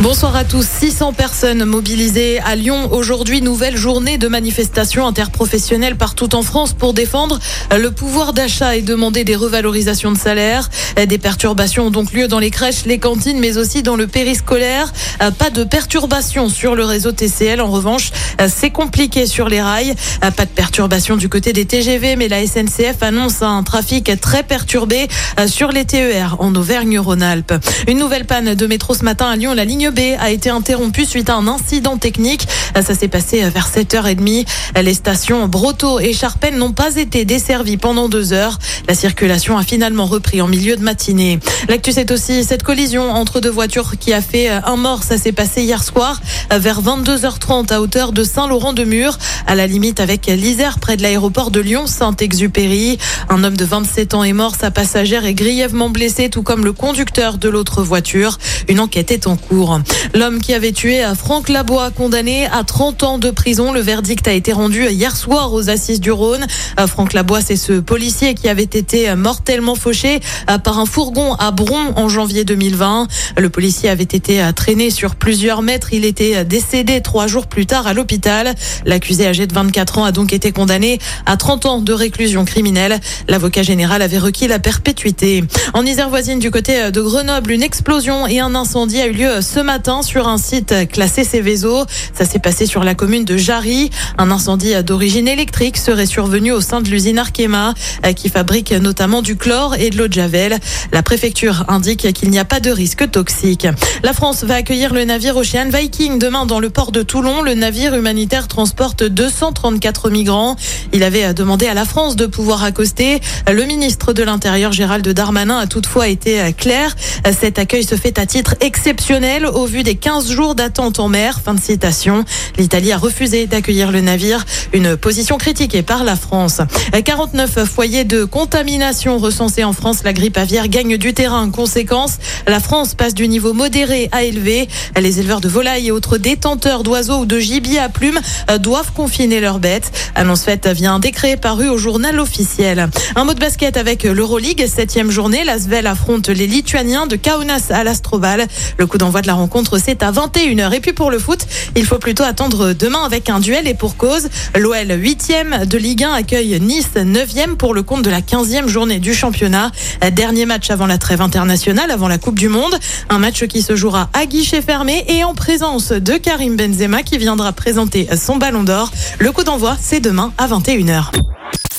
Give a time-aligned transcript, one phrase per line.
[0.00, 0.64] Bonsoir à tous.
[0.64, 3.42] 600 personnes mobilisées à Lyon aujourd'hui.
[3.42, 7.40] Nouvelle journée de manifestations interprofessionnelles partout en France pour défendre
[7.76, 10.70] le pouvoir d'achat et demander des revalorisations de salaire.
[11.04, 14.92] Des perturbations ont donc lieu dans les crèches, les cantines, mais aussi dans le périscolaire.
[15.36, 17.60] Pas de perturbations sur le réseau TCL.
[17.60, 18.12] En revanche,
[18.46, 19.96] c'est compliqué sur les rails.
[20.20, 25.08] Pas de perturbations du côté des TGV, mais la SNCF annonce un trafic très perturbé
[25.48, 27.54] sur les TER en Auvergne-Rhône-Alpes.
[27.88, 29.54] Une nouvelle panne de métro ce matin à Lyon.
[29.54, 32.46] La ligne B a été interrompue suite à un incident technique.
[32.74, 34.46] Ça s'est passé vers 7h30.
[34.82, 38.58] Les stations Broto et Charpennes n'ont pas été desservies pendant deux heures.
[38.86, 41.40] La circulation a finalement repris en milieu de matinée.
[41.68, 45.02] L'actu, c'est aussi cette collision entre deux voitures qui a fait un mort.
[45.02, 50.26] Ça s'est passé hier soir vers 22h30 à hauteur de Saint-Laurent-de-Mur, à la limite avec
[50.26, 52.98] l'Isère près de l'aéroport de Lyon-Saint-Exupéry.
[53.28, 54.54] Un homme de 27 ans est mort.
[54.54, 58.38] Sa passagère est grièvement blessée, tout comme le conducteur de l'autre voiture.
[58.68, 59.77] Une enquête est en cours.
[60.14, 63.72] L'homme qui avait tué Franck Labois, condamné à 30 ans de prison.
[63.72, 66.46] Le verdict a été rendu hier soir aux assises du Rhône.
[66.86, 70.20] Franck Labois, c'est ce policier qui avait été mortellement fauché
[70.64, 73.06] par un fourgon à Bron en janvier 2020.
[73.36, 75.92] Le policier avait été traîné sur plusieurs mètres.
[75.92, 78.54] Il était décédé trois jours plus tard à l'hôpital.
[78.84, 83.00] L'accusé âgé de 24 ans a donc été condamné à 30 ans de réclusion criminelle.
[83.28, 85.44] L'avocat général avait requis la perpétuité.
[85.74, 89.40] En Isère voisine du côté de Grenoble, une explosion et un incendie a eu lieu
[89.40, 89.67] ce matin
[90.02, 91.84] sur un site classé Céveso.
[92.14, 93.90] Ça s'est passé sur la commune de Jarry.
[94.16, 97.74] Un incendie d'origine électrique serait survenu au sein de l'usine Arkema
[98.06, 100.58] euh, qui fabrique notamment du chlore et de l'eau de javel.
[100.90, 103.68] La préfecture indique qu'il n'y a pas de risque toxique.
[104.02, 107.42] La France va accueillir le navire Ocean Viking demain dans le port de Toulon.
[107.42, 110.56] Le navire humanitaire transporte 234 migrants.
[110.94, 113.20] Il avait demandé à la France de pouvoir accoster.
[113.46, 116.96] Le ministre de l'Intérieur Gérald Darmanin a toutefois été clair.
[117.38, 121.40] Cet accueil se fait à titre exceptionnel au vu des 15 jours d'attente en mer.
[121.44, 122.24] Fin de citation.
[122.56, 126.60] L'Italie a refusé d'accueillir le navire, une position critiquée par la France.
[127.04, 130.04] 49 foyers de contamination recensés en France.
[130.04, 131.50] La grippe aviaire gagne du terrain.
[131.50, 134.68] Conséquence, la France passe du niveau modéré à élevé.
[135.00, 138.20] Les éleveurs de volailles et autres détenteurs d'oiseaux ou de gibier à plumes
[138.60, 139.90] doivent confiner leurs bêtes.
[140.14, 142.88] Annonce faite via un décret paru au journal officiel.
[143.16, 145.44] Un mot de basket avec l'Euroleague, septième journée.
[145.44, 148.46] L'Asvel affronte les Lituaniens de Kaunas à l'Astrobal.
[148.76, 150.74] Le coup d'envoi de la rencontre, c'est à 21h.
[150.74, 153.96] Et puis pour le foot, il faut plutôt attendre demain avec un duel et pour
[153.96, 154.28] cause.
[154.56, 158.98] L'OL 8e de Ligue 1 accueille Nice 9e pour le compte de la 15e journée
[158.98, 159.72] du championnat.
[160.12, 162.78] Dernier match avant la trêve internationale, avant la Coupe du Monde.
[163.08, 167.18] Un match qui se jouera à guichet fermé et en présence de Karim Benzema qui
[167.18, 168.90] viendra présenter son ballon d'or.
[169.18, 171.10] Le coup d'envoi, c'est demain à 21h.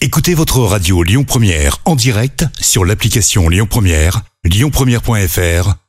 [0.01, 5.88] Écoutez votre radio Lyon Première en direct sur l'application Lyon Première, lyonpremière.fr